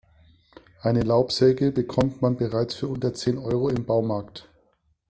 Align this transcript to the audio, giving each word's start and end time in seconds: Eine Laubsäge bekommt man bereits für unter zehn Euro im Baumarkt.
Eine 0.81 1.03
Laubsäge 1.03 1.71
bekommt 1.71 2.23
man 2.23 2.35
bereits 2.35 2.73
für 2.73 2.87
unter 2.87 3.13
zehn 3.13 3.37
Euro 3.37 3.69
im 3.69 3.85
Baumarkt. 3.85 4.49